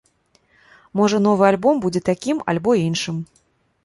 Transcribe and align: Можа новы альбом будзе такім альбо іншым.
Можа 0.99 1.19
новы 1.25 1.43
альбом 1.49 1.81
будзе 1.83 2.01
такім 2.09 2.41
альбо 2.55 2.71
іншым. 2.87 3.21